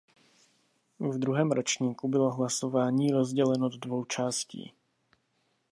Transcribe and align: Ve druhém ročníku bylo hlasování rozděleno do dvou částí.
Ve 0.99 1.17
druhém 1.17 1.51
ročníku 1.51 2.07
bylo 2.07 2.31
hlasování 2.31 3.11
rozděleno 3.11 3.69
do 3.69 3.77
dvou 3.77 4.05
částí. 4.05 4.73